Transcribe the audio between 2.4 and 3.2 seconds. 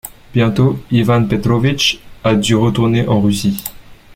retourner